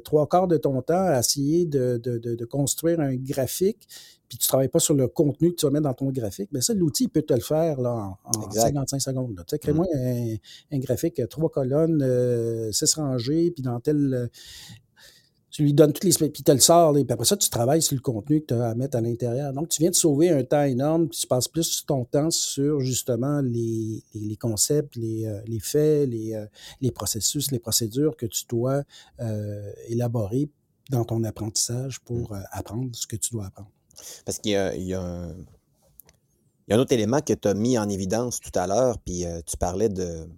[0.03, 3.87] trois quarts de ton temps à essayer de, de, de, construire un graphique,
[4.27, 6.49] puis tu ne travailles pas sur le contenu que tu vas mettre dans ton graphique,
[6.51, 9.35] bien ça, l'outil peut te le faire là, en, 55 secondes.
[9.37, 9.97] Tu sais, crée-moi mmh.
[9.97, 14.29] un, un, graphique, trois colonnes, six rangées, puis dans tel
[15.59, 17.81] tu lui donnes toutes les puis tu le sors, et puis après ça, tu travailles
[17.81, 19.51] sur le contenu que tu as à mettre à l'intérieur.
[19.51, 22.79] Donc, tu viens de sauver un temps énorme, puis tu passes plus ton temps sur
[22.79, 26.45] justement les, les, concepts, les, euh, les faits, les, euh,
[26.79, 28.83] les, processus, les procédures que tu dois
[29.19, 30.49] euh, élaborer
[30.91, 32.43] dans ton apprentissage pour mmh.
[32.51, 33.71] apprendre ce que tu dois apprendre.
[34.23, 35.31] Parce qu'il y a, il y a un...
[36.67, 38.99] Il y a un autre élément que tu as mis en évidence tout à l'heure,
[38.99, 40.29] puis tu parlais de,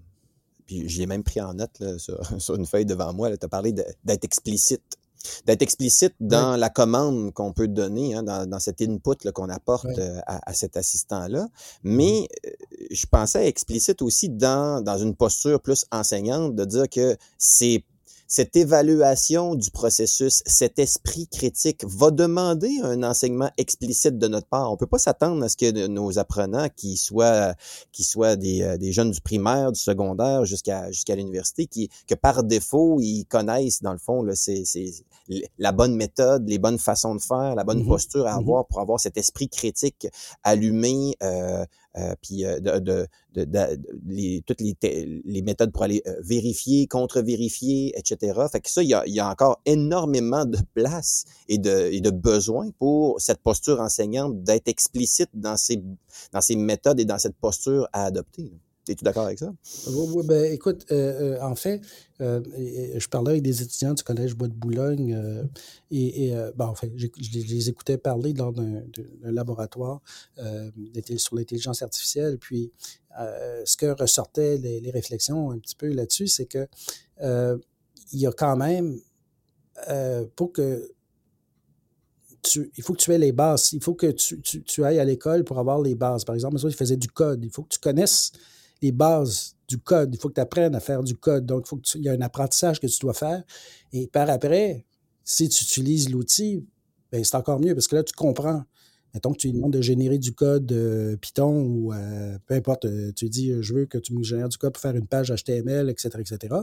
[0.65, 3.49] puis j'ai même pris en note là, sur, sur, une feuille devant moi, tu as
[3.49, 4.97] parlé d'être explicite
[5.45, 9.97] d'être explicite dans la commande qu'on peut donner, hein, dans, dans, cet input qu'on apporte
[9.97, 11.47] euh, à, à, cet assistant-là.
[11.83, 12.49] Mais mmh euh,
[12.91, 17.83] je pensais explicite aussi dans, dans une posture plus enseignante, de dire que c'est
[18.31, 24.71] cette évaluation du processus, cet esprit critique va demander un enseignement explicite de notre part.
[24.71, 27.53] On peut pas s'attendre à ce que nos apprenants, qui soient,
[27.91, 32.15] qui soient des, euh, des jeunes du primaire, du secondaire jusqu'à jusqu'à l'université, qui que
[32.15, 34.93] par défaut ils connaissent dans le fond là, c'est, c'est
[35.57, 38.65] la bonne méthode, les bonnes façons de faire, la bonne mmh posture à mmh avoir
[38.65, 40.07] pour avoir cet esprit critique
[40.43, 41.17] allumé.
[41.21, 41.65] Euh,
[41.97, 43.07] euh, puis euh, de, de,
[43.43, 44.75] de, les, toutes les,
[45.25, 48.39] les, méthodes pour aller euh, vérifier, contre-vérifier, etc.
[48.49, 51.99] Fait que ça, il y a, y a encore énormément de place et de, et
[51.99, 55.83] de besoin pour cette posture enseignante d'être explicite dans ces,
[56.31, 58.53] dans ces méthodes et dans cette posture à adopter.
[58.87, 59.53] Es-tu d'accord avec ça?
[59.87, 61.81] Oui, oui ben, écoute, euh, euh, en fait,
[62.19, 62.41] euh,
[62.97, 65.45] je parlais avec des étudiants du Collège Bois de Boulogne
[65.91, 68.83] et, et ben, en fait, je, les écoutais parler lors d'un
[69.23, 70.01] laboratoire
[71.17, 72.37] sur l'intelligence artificielle.
[72.39, 72.71] Puis,
[73.65, 76.67] ce que ressortaient les, réflexions un petit peu là-dessus, c'est que
[78.13, 78.99] il y a quand même,
[80.35, 80.91] pour que
[82.55, 83.73] il faut que tu aies les bases.
[83.73, 86.25] Il faut que tu, tu, tu ailles à l'école pour avoir les bases.
[86.25, 87.43] Par exemple, il faisait du code.
[87.45, 88.31] Il faut que tu connaisses
[88.81, 90.13] les bases du code.
[90.13, 91.45] Il faut que tu apprennes à faire du code.
[91.45, 93.43] Donc, il, faut que y a un apprentissage que tu dois faire.
[93.93, 94.85] Et par après,
[95.23, 96.65] si tu utilises l'outil,
[97.11, 98.63] ben, c'est encore mieux parce que là, tu comprends.
[99.13, 102.85] Mettons que tu lui demandes de générer du code euh, Python ou euh, peu importe,
[102.85, 105.33] euh, tu dis je veux que tu me génères du code pour faire une page
[105.35, 106.55] HTML, etc., etc.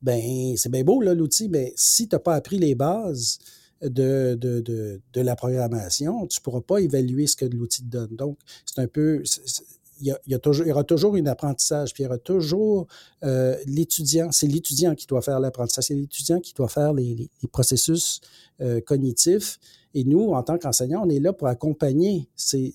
[0.00, 3.38] Ben, c'est bien beau, l'outil, mais si tu n'as pas appris les bases,
[3.82, 8.14] de, de, de, la programmation, tu ne pourras pas évaluer ce que l'outil te donne.
[8.14, 9.22] Donc, c'est un peu.
[10.00, 12.86] Il, y aura toujours un apprentissage, puis il y aura toujours
[13.24, 14.32] euh, l'étudiant.
[14.32, 18.20] C'est l'étudiant qui doit faire l'apprentissage, c'est l'étudiant qui doit faire les, processus
[18.60, 19.58] euh, cognitifs.
[19.94, 22.74] Et nous, en tant qu'enseignants, on est là pour accompagner ces,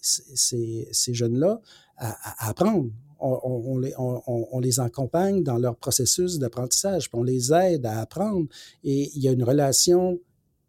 [1.08, 1.62] jeunes-là
[1.98, 2.90] à, apprendre.
[3.20, 8.48] On, les, on, les accompagne dans leur processus d'apprentissage, puis on les aide à apprendre.
[8.84, 10.20] Et il y a une relation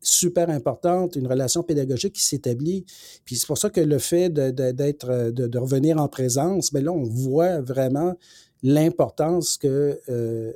[0.07, 2.85] super importante, une relation pédagogique qui s'établit.
[3.25, 6.93] Puis c'est pour ça que le fait d'être, de, de, revenir en présence, bien là,
[6.93, 8.15] on voit vraiment
[8.63, 10.53] l'importance que euh,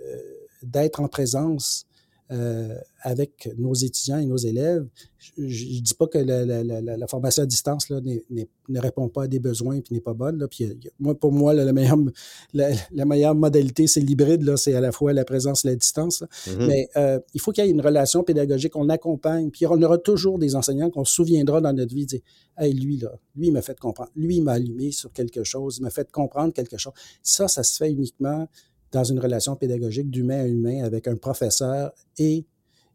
[0.62, 1.86] d'être en présence
[2.32, 4.86] euh, avec nos étudiants et nos élèves.
[5.36, 9.08] Je ne dis pas que la, la, la, la, formation à distance là, ne répond
[9.08, 10.38] pas à des besoins et n'est pas bonne.
[10.38, 10.46] Là.
[10.46, 11.98] Puis, moi, pour moi, la, meilleure,
[12.52, 14.56] la, meilleure modalité, c'est l'hybride.
[14.56, 16.22] C'est à la fois la présence et la distance.
[16.22, 16.66] Mm-hmm.
[16.66, 19.50] Mais euh, il faut qu'il y ait une relation pédagogique, on accompagne.
[19.50, 22.20] Puis on aura toujours des enseignants qu'on se souviendra dans notre vie, dire
[22.56, 24.10] Hey, lui, là, lui, il m'a fait comprendre.
[24.14, 26.92] Lui, il m'a allumé sur quelque chose, il m'a fait comprendre quelque chose.
[27.22, 28.46] Ça, ça se fait uniquement
[28.92, 32.44] dans une relation pédagogique d'humain à humain avec un professeur et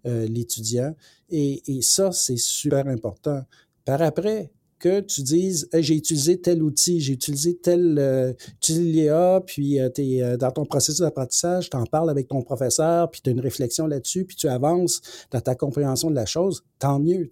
[0.05, 0.95] euh, l'étudiant.
[1.29, 3.41] Et, ça, c'est super important.
[3.85, 8.33] Par après, que tu dises j'ai utilisé tel outil, j'ai utilisé tel euh,
[8.69, 13.09] l'IA, puis euh, es euh, dans ton processus d'apprentissage, tu en parles avec ton professeur,
[13.09, 16.63] puis tu as une réflexion là-dessus, puis tu avances dans ta compréhension de la chose,
[16.77, 17.29] tant mieux.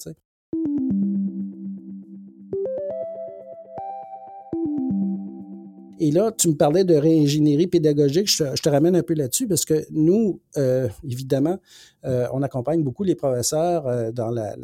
[6.00, 8.28] Et là, tu me parlais de réingénierie pédagogique.
[8.28, 11.60] Je, te ramène un peu là-dessus parce que nous, euh, évidemment,
[12.06, 14.56] euh, on accompagne beaucoup les professeurs euh, dans la,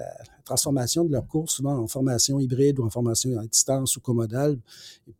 [0.44, 4.58] transformation de leurs cours, souvent en formation hybride ou en formation à distance ou commodale,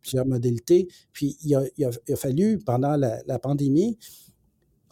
[0.02, 0.88] plusieurs modalités.
[1.12, 3.96] Puis, il a, fallu, pendant la pandémie,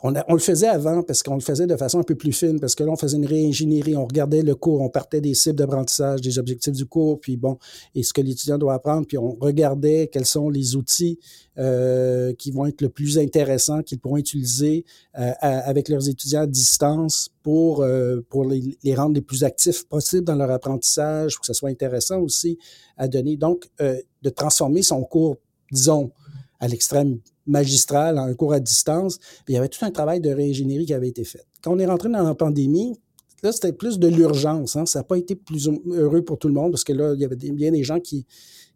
[0.00, 2.76] on, le faisait avant parce qu'on le faisait de façon un peu plus fine, parce
[2.76, 6.20] que là, on faisait une réingénierie, on regardait le cours, on partait des cibles d'apprentissage,
[6.20, 7.58] des objectifs du cours, puis bon,
[7.96, 11.18] et ce que l'étudiant doit apprendre, puis on regardait quels sont les outils
[11.58, 14.84] euh, qui vont être le plus intéressants, qu'ils pourront utiliser
[15.18, 19.84] euh, avec leurs étudiants à distance pour, euh, pour les, les, rendre les plus actifs
[19.88, 22.56] possibles dans leur apprentissage, pour que ce soit intéressant aussi
[22.96, 23.36] à donner.
[23.36, 25.36] Donc, de transformer son cours,
[25.72, 26.12] disons,
[26.60, 29.18] à l'extrême magistral, un cours à distance.
[29.18, 31.46] Puis il y avait tout un travail de réingénierie qui avait été fait.
[31.62, 32.94] Quand on est rentré dans la pandémie,
[33.42, 34.76] là, c'était plus de l'urgence.
[34.76, 34.86] Hein.
[34.86, 37.24] Ça n'a pas été plus heureux pour tout le monde parce que là, il y
[37.24, 38.26] avait bien des gens qui,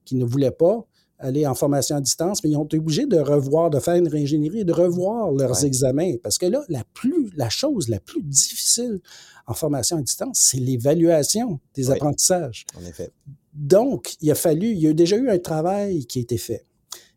[0.05, 0.87] qui ne voulaient pas
[1.23, 4.09] aller en formation à distance, mais ils ont été obligés de revoir, de faire une
[4.09, 6.17] réingénierie et de revoir leurs examens.
[6.21, 9.01] Parce que là, la, plus, la chose la plus difficile
[9.47, 12.67] en formation à distance, c'est l'évaluation des apprentissages.
[12.77, 13.13] En effet.
[13.55, 16.67] Donc, il a fallu, il y a déjà eu un travail qui a été fait.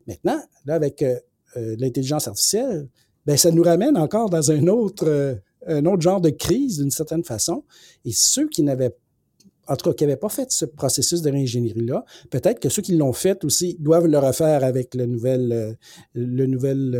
[0.06, 1.02] Maintenant, là, avec
[1.56, 2.88] euh, euh, l'intelligence artificielle,
[3.24, 5.34] ben, ça nous ramène encore dans un autre, euh,
[5.66, 7.64] un autre genre de crise d'une certaine façon.
[8.04, 8.94] Et ceux qui n'avaient
[9.96, 14.06] qui pas fait ce processus de réingénierie-là, peut-être que ceux qui l'ont fait aussi doivent
[14.06, 15.76] le refaire avec le nouvel,
[16.14, 16.94] le nouvel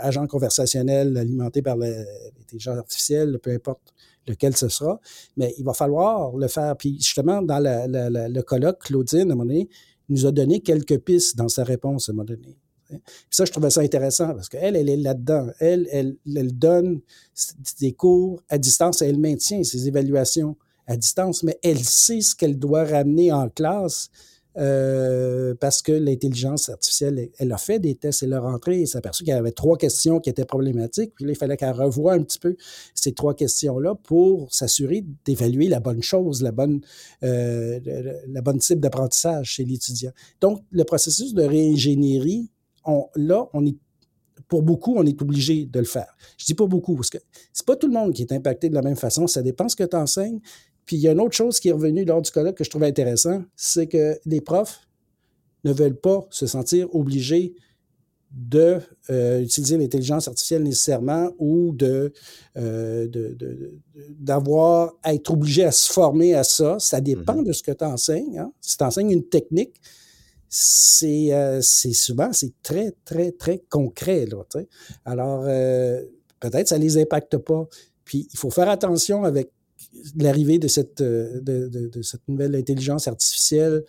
[0.00, 3.92] agent conversationnel alimenté par l'intelligence artificielle, peu importe
[4.26, 4.98] lequel ce sera.
[5.36, 6.74] Mais il va falloir le faire.
[6.74, 9.68] Puis justement, dans le colloque, Claudine, à un moment donné,
[10.08, 12.56] nous a donné quelques pistes dans sa réponse à un moment donné.
[13.30, 15.48] Ça, je trouvais ça intéressant parce qu'elle, elle est là-dedans.
[15.60, 17.00] Elle, elle, elle donne
[17.80, 22.34] des cours à distance et elle maintient ses évaluations à distance, mais elle sait ce
[22.34, 24.10] qu'elle doit ramener en classe
[24.56, 28.98] euh, parce que l'intelligence artificielle, elle a fait des tests, elle a rentré et s'est
[28.98, 31.12] aperçue qu'il y avait trois questions qui étaient problématiques.
[31.16, 32.56] Puis là, il fallait qu'elle revoie un petit peu
[32.94, 36.80] ces trois questions-là pour s'assurer d'évaluer la bonne chose, la bonne,
[37.24, 37.80] euh,
[38.28, 40.12] la bonne type d'apprentissage chez l'étudiant.
[40.40, 42.50] Donc, le processus de réingénierie,
[42.84, 43.76] on, là, on est
[44.48, 46.16] pour beaucoup, on est obligé de le faire.
[46.38, 47.18] Je dis pour beaucoup, parce que
[47.52, 49.26] c'est pas tout le monde qui est impacté de la même façon.
[49.26, 50.40] Ça dépend ce que tu enseignes,
[50.86, 52.70] puis il y a une autre chose qui est revenue lors du colloque que je
[52.70, 54.80] trouvais intéressant, c'est que les profs
[55.64, 57.54] ne veulent pas se sentir obligés
[58.30, 62.12] de euh, utiliser l'intelligence artificielle nécessairement ou de
[64.18, 66.78] d'avoir à être obligé à se former à ça.
[66.80, 67.46] Ça dépend mm-hmm.
[67.46, 68.38] de ce que tu enseignes.
[68.38, 68.52] Hein.
[68.60, 69.80] Si tu enseignes une technique,
[70.56, 74.26] c'est souvent c'est très, très, très concret.
[74.26, 74.44] Là,
[75.04, 75.44] Alors,
[76.38, 77.66] peut-être ça ne les impacte pas.
[78.04, 79.50] Puis il faut faire attention avec
[80.16, 83.84] l'arrivée de cette, de, de, cette nouvelle intelligence artificielle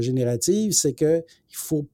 [0.00, 1.86] générative, c'est qu'il ne faut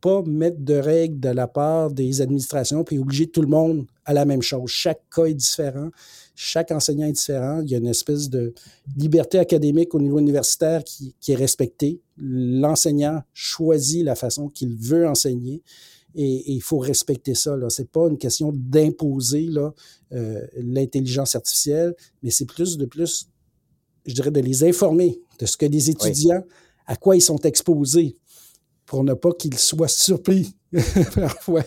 [0.00, 4.12] pas mettre de règles de la part des administrations puis obliger tout le monde à
[4.12, 4.70] la même chose.
[4.70, 5.90] Chaque cas est différent,
[6.36, 7.62] chaque enseignant est différent.
[7.62, 8.54] Il y a une espèce de
[8.96, 12.00] liberté académique au niveau universitaire qui, qui est respectée.
[12.18, 15.62] L'enseignant choisit la façon qu'il veut enseigner.
[16.14, 17.56] Et, il faut respecter ça.
[17.68, 19.48] Ce n'est pas une question d'imposer
[20.12, 23.28] euh, l'intelligence artificielle, mais c'est plus de plus,
[24.06, 26.44] je dirais, de les informer de ce que les étudiants,
[26.86, 28.16] à quoi ils sont exposés
[28.84, 30.54] pour ne pas qu'ils soient surpris
[31.14, 31.62] parfois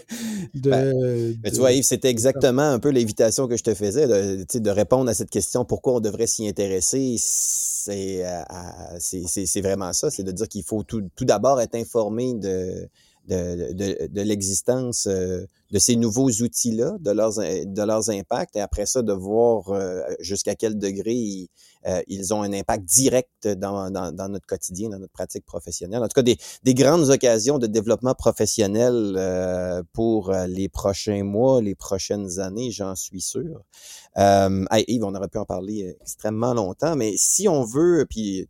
[0.53, 4.07] de, ben, mais tu vois, Yves, c'était exactement un peu l'invitation que je te faisais,
[4.07, 7.15] de, de, répondre à cette question pourquoi on devrait s'y intéresser.
[7.17, 12.87] C'est euh, vraiment ça, c'est de dire qu'il faut tout, tout d'abord être informé de,
[13.27, 18.61] de, de, de l'existence euh, de ces nouveaux outils-là, de leurs, de leurs impacts, et
[18.61, 21.47] après ça, de voir euh, jusqu'à quel degré ils,
[21.87, 26.01] euh, ils, ont un impact direct dans, dans, dans, notre quotidien, dans notre pratique professionnelle.
[26.01, 31.61] En tout cas, des, des grandes occasions de développement professionnel euh, pour les prochains mois,
[31.61, 33.61] les prochaines années, j'en suis sûr.
[34.17, 38.47] Euh, Yves, on aurait pu en parler extrêmement longtemps, mais si on veut, puis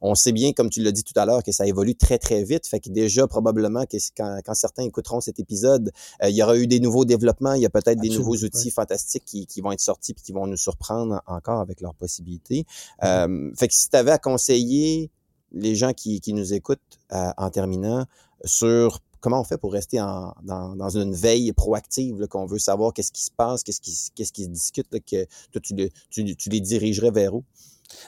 [0.00, 2.44] on sait bien, comme tu l'as dit tout à l'heure, que ça évolue très, très
[2.44, 5.90] vite, fait que déjà, probablement, que quand, quand certains écouteront cet épisode,
[6.22, 9.24] il y aura eu des nouveaux développements, il y a peut-être des nouveaux outils fantastiques
[9.24, 12.66] qui, qui, vont être sortis puis qui vont nous surprendre encore avec leurs possibilités.
[13.02, 13.50] Mm-hmm.
[13.50, 15.10] Euh, fait que si tu avais à conseiller
[15.52, 16.80] les gens qui, qui nous écoutent
[17.12, 18.06] euh, en terminant
[18.44, 22.92] sur comment on fait pour rester en, dans, dans, une veille proactive, qu'on veut savoir
[22.94, 25.74] qu'est-ce qui se passe, qu'est-ce qui, qu'est-ce qui se discute, que toi, tu,
[26.10, 27.44] tu, tu les dirigerais vers où?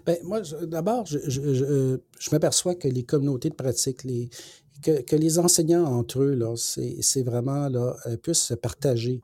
[0.07, 4.31] Bien, moi, d'abord, je, je, je, je m'aperçois que les communautés de pratique, les,
[4.83, 9.23] que, les enseignants entre eux, là, c'est vraiment là, euh, puissent se partager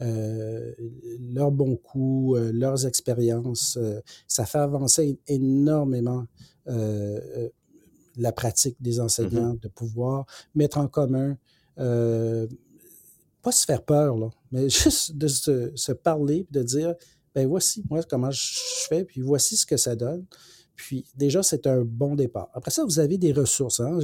[0.00, 0.72] euh,
[1.34, 3.78] leurs bons coups, euh, leurs expériences.
[4.26, 6.26] ça fait avancer énormément
[8.16, 9.02] la pratique des mm-hmm.
[9.02, 11.36] enseignants, de pouvoir mettre en commun,
[11.76, 16.94] pas se faire peur, là, mais juste de se, se parler, de dire,
[17.34, 18.40] ben voici moi comment je
[18.88, 20.24] fais, puis voici ce que ça donne.
[20.80, 22.48] Puis déjà, c'est un bon départ.
[22.54, 23.80] Après ça, vous avez des ressources.
[23.80, 23.98] Hein.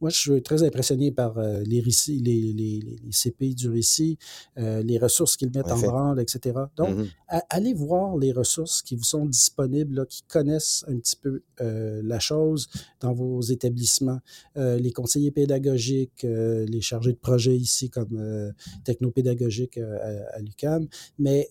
[0.00, 4.16] moi, je suis très impressionné par euh, les, récits, les, les, les, CP du récit,
[4.56, 6.60] euh, les ressources qu'ils mettent en, branle, etc.
[6.76, 7.40] Donc, mm-hmm.
[7.50, 12.18] allez voir les ressources qui vous sont disponibles, qui connaissent un petit peu euh, la
[12.18, 12.68] chose
[13.00, 14.20] dans vos établissements.
[14.56, 18.52] les conseillers pédagogiques, les chargés de projet ici comme
[18.84, 20.86] technopédagogique à, à l'UCAM.
[21.18, 21.50] Mais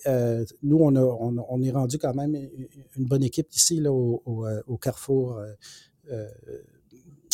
[0.63, 2.35] nous, on, a, on, on, est rendu quand même
[2.97, 5.37] une bonne équipe ici là, au euh, au, carrefour.
[5.37, 5.53] Euh,
[6.11, 6.27] euh,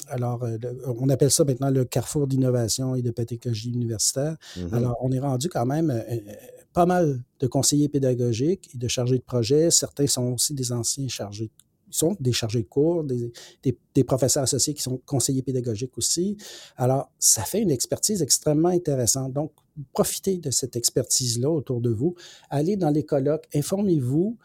[0.09, 0.41] alors,
[0.85, 4.37] on appelle ça maintenant le carrefour d'innovation et de pédagogie universitaire.
[4.55, 4.73] Mm-hmm.
[4.73, 5.93] Alors, on est rendu quand même
[6.71, 9.69] pas mal de conseillers pédagogiques et de chargés de projet.
[9.69, 11.51] Certains sont aussi des anciens chargés
[11.89, 13.31] ils sont des chargés de cours, des,
[13.93, 16.37] des, professeurs associés qui sont conseillers pédagogiques aussi.
[16.75, 19.33] Alors, ça fait une expertise extrêmement intéressante.
[19.33, 19.51] Donc,
[19.93, 22.15] profitez de cette expertise-là autour de vous.
[22.49, 24.37] Allez dans les colloques, informez-vous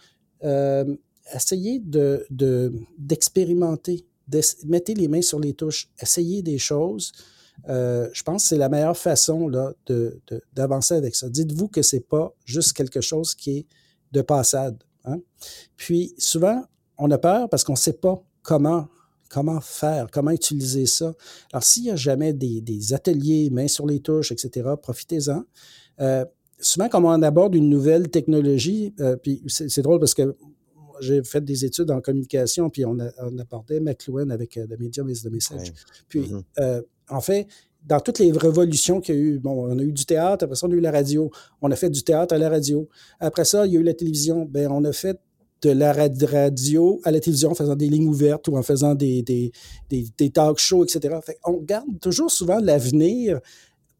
[1.34, 2.26] essayez de,
[2.98, 4.06] d'expérimenter,
[4.64, 7.12] mettez les mains sur les touches, essayez des choses.
[7.68, 10.20] Euh, je pense que c'est la meilleure façon là, de,
[10.52, 11.28] d'avancer avec ça.
[11.28, 13.66] Dites-vous que c'est pas juste quelque chose qui est
[14.12, 14.82] de passade.
[15.04, 15.20] Hein.
[15.76, 16.64] Puis souvent,
[16.98, 18.88] on a peur parce qu'on ne sait pas comment
[19.32, 21.14] comment faire, comment utiliser ça.
[21.52, 25.44] Alors, s'il n'y a jamais des, ateliers, mains sur les touches, etc., profitez-en.
[26.00, 26.24] Euh,
[26.58, 30.36] souvent, quand on aborde une nouvelle technologie, euh, puis c'est, drôle parce que
[31.02, 35.08] j'ai fait des études en communication, puis on, a, on abordait McLuhan avec le Medium
[35.08, 35.72] is the Message.
[36.08, 36.42] Puis, mm-hmm.
[36.60, 37.46] euh, en fait,
[37.84, 40.56] dans toutes les révolutions qu'il y a eu, bon, on a eu du théâtre, après
[40.56, 41.30] ça, on a eu la radio.
[41.60, 42.88] On a fait du théâtre à la radio.
[43.18, 44.44] Après ça, il y a eu la télévision.
[44.44, 45.18] Ben, on a fait
[45.62, 49.22] de la radio à la télévision en faisant des lignes ouvertes ou en faisant des,
[49.22, 49.52] des,
[49.90, 51.16] des, des talk shows, etc.
[51.24, 53.40] Fait on garde toujours souvent l'avenir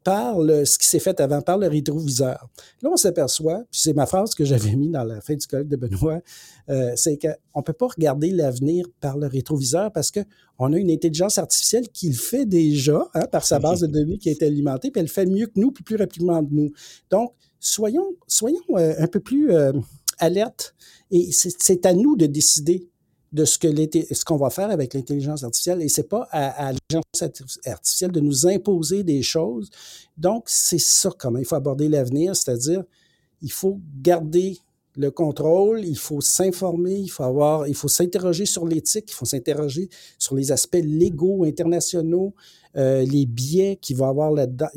[0.04, 2.48] par ce qui s'est fait avant, par le rétroviseur.
[2.82, 5.68] Là, on s'aperçoit, puis c'est ma phrase que j'avais mis dans la fin du colloque
[5.68, 6.20] de Benoît,
[6.68, 10.90] euh, c'est qu'on ne peut pas regarder l'avenir par le rétroviseur parce qu'on a une
[10.90, 14.90] intelligence artificielle qui le fait déjà hein, par sa base de données qui est alimentée,
[14.90, 16.72] puis elle fait mieux que nous, puis plus rapidement que nous.
[17.10, 19.72] Donc, soyons, soyons euh, un peu plus euh,
[20.18, 20.74] alertes
[21.10, 22.88] et c'est à nous de décider
[23.32, 27.46] de ce que ce qu'on va faire avec l'intelligence artificielle et c'est pas à, l'intelligence
[27.64, 29.70] artificielle de nous imposer des choses.
[30.16, 32.84] Donc, c'est ça comment il faut aborder l'avenir, c'est-à-dire
[33.40, 34.58] il faut garder
[34.96, 39.24] le contrôle, il faut s'informer, il faut avoir, il faut s'interroger sur l'éthique, il faut
[39.24, 39.88] s'interroger
[40.18, 42.34] sur les aspects légaux internationaux,
[42.76, 44.68] euh, les biais qu'il va avoir là-dedans.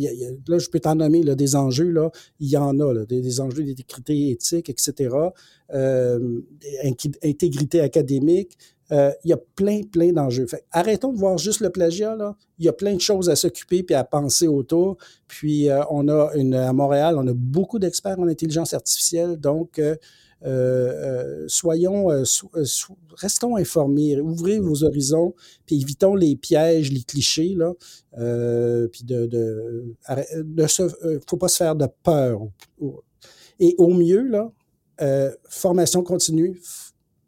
[0.47, 4.31] Là, je peux t'en nommer des enjeux, là, il y en a, des, enjeux d'équité
[4.31, 5.15] éthique, etc.,
[5.73, 6.41] euh,
[7.23, 8.57] intégrité académique.
[8.91, 10.45] Euh, il y a plein, plein d'enjeux.
[10.71, 12.15] arrêtons de voir juste le plagiat.
[12.15, 12.35] Là.
[12.59, 14.97] Il y a plein de choses à s'occuper puis à penser autour.
[15.27, 19.37] Puis euh, on a une, à Montréal, on a beaucoup d'experts en intelligence artificielle.
[19.37, 22.07] Donc, euh, soyons,
[23.15, 25.33] restons informés, ouvrez vos horizons,
[25.65, 27.55] puis évitons les pièges, les clichés.
[27.55, 27.73] Là.
[28.91, 29.95] puis de,
[31.27, 32.41] faut pas se faire de peur.
[33.59, 34.51] Et au mieux, là,
[35.49, 36.61] formation continue.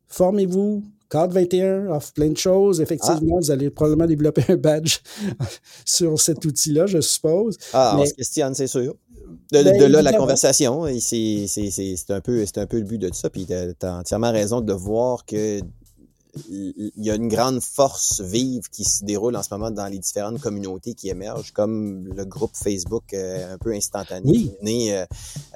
[0.08, 2.82] Formez-vous, Code 21 offre plein de choses.
[2.82, 3.40] Effectivement, ah.
[3.42, 4.98] vous allez probablement développer un badge
[5.86, 7.58] sur cet outil-là, je suppose.
[7.74, 8.96] Ah, on se questionne, c'est sûr.
[9.52, 11.46] De, ben, là, la conversation, c'est
[12.10, 13.30] un, peu, un peu le but de tout ça.
[13.30, 13.54] Puis tu
[13.86, 15.60] as entièrement raison de voir que
[16.50, 20.00] il y a une grande force vive qui se déroule en ce moment dans les
[20.00, 25.06] différentes communautés qui émergent, comme le groupe Facebook euh, un peu instantané, né euh,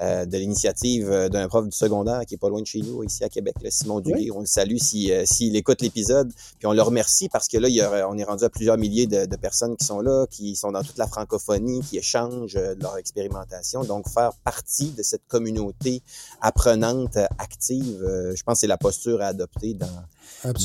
[0.00, 3.24] euh, de l'initiative d'un prof du secondaire qui est pas loin de chez nous, ici
[3.24, 4.30] à Québec, le Simon Duguay.
[4.30, 7.74] On le salue s'il si, écoute l'épisode, puis on le remercie parce que là, il
[7.74, 10.56] y a, on est rendu à plusieurs milliers de, de, personnes qui sont là, qui
[10.56, 13.84] sont dans toute la francophonie, qui échangent leur expérimentation.
[13.84, 16.02] Donc, faire partie de cette communauté
[16.40, 17.98] apprenante active,
[18.34, 20.04] je pense que c'est la posture à adopter dans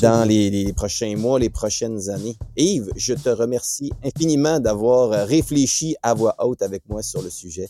[0.02, 2.38] dans les, prochains mois, les prochaines années.
[2.56, 7.70] Yves, je te remercie infiniment d'avoir réfléchi à voix haute avec moi sur le sujet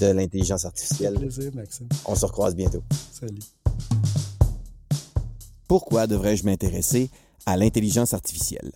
[0.00, 1.14] de l'intelligence artificielle.
[1.14, 1.88] plaisir, Maxime.
[2.06, 2.82] On se recroise bientôt.
[3.12, 3.40] Salut.
[5.68, 7.10] Pourquoi devrais-je m'intéresser
[7.46, 8.72] à l'intelligence artificielle?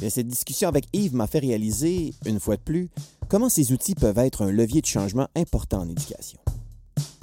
[0.00, 2.88] Eh cette discussion avec Yves m'a fait réaliser, une fois de plus,
[3.28, 6.38] comment ces outils peuvent être un levier de changement important en éducation.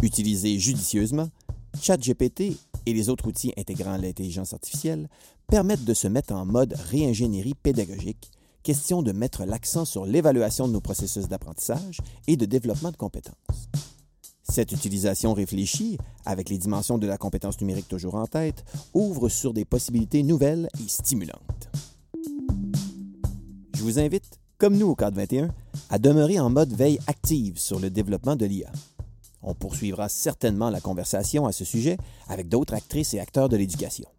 [0.01, 1.29] Utilisés judicieusement,
[1.81, 5.09] ChatGPT et les autres outils intégrant l'intelligence artificielle
[5.47, 8.31] permettent de se mettre en mode réingénierie pédagogique,
[8.63, 13.69] question de mettre l'accent sur l'évaluation de nos processus d'apprentissage et de développement de compétences.
[14.47, 18.63] Cette utilisation réfléchie, avec les dimensions de la compétence numérique toujours en tête,
[18.93, 21.69] ouvre sur des possibilités nouvelles et stimulantes.
[23.75, 25.49] Je vous invite, comme nous au Cadre 21,
[25.89, 28.71] à demeurer en mode veille active sur le développement de l'IA.
[29.47, 34.09] On poursuivra certainement la conversation à ce sujet avec d'autres actrices et acteurs de l'éducation.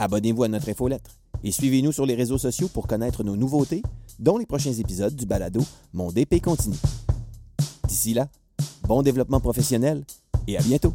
[0.00, 1.12] Abonnez-vous à notre infolettre
[1.44, 3.82] et suivez-nous sur les réseaux sociaux pour connaître nos nouveautés,
[4.18, 5.60] dont les prochains épisodes du balado
[5.92, 6.76] Mon DP continue.
[7.86, 8.28] D'ici là,
[8.82, 10.04] bon développement professionnel
[10.48, 10.92] et à bientôt!